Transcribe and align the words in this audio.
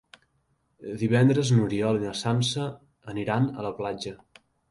Divendres 1.01 1.51
n'Oriol 1.57 2.01
i 2.01 2.01
na 2.07 2.15
Sança 2.23 2.65
iran 3.25 3.47
a 3.59 3.67
la 3.69 3.75
platja. 3.83 4.17